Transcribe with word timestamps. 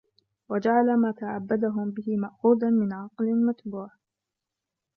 وَجَعَلَ 0.49 0.97
مَا 0.97 1.11
تَعَبَّدَهُمْ 1.11 1.91
بِهِ 1.91 2.17
مَأْخُوذًا 2.17 2.69
مِنْ 2.69 2.93
عَقْلٍ 2.93 3.45
مَتْبُوعٍ 3.45 3.89